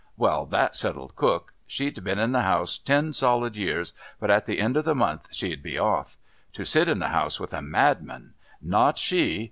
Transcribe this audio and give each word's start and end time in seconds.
Well, 0.17 0.47
that 0.47 0.75
settled 0.75 1.15
Cook. 1.15 1.53
She'd 1.67 2.03
been 2.03 2.17
in 2.17 2.31
the 2.31 2.41
house 2.41 2.79
ten 2.79 3.13
solid 3.13 3.55
years, 3.55 3.93
but 4.19 4.31
at 4.31 4.47
the 4.47 4.57
end 4.59 4.75
of 4.75 4.83
the 4.83 4.95
month 4.95 5.27
she'd 5.31 5.61
be 5.61 5.77
off. 5.77 6.17
To 6.53 6.65
sit 6.65 6.89
in 6.89 6.97
the 6.97 7.09
house 7.09 7.39
with 7.39 7.53
a 7.53 7.61
madman! 7.61 8.33
Not 8.63 8.97
she! 8.97 9.39